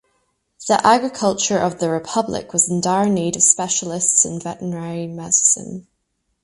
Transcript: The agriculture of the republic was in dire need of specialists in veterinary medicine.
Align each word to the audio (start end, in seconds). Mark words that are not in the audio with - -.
The 0.67 0.83
agriculture 0.83 1.59
of 1.59 1.77
the 1.77 1.87
republic 1.91 2.53
was 2.53 2.67
in 2.67 2.81
dire 2.81 3.07
need 3.07 3.35
of 3.35 3.43
specialists 3.43 4.25
in 4.25 4.39
veterinary 4.39 5.05
medicine. 5.05 5.85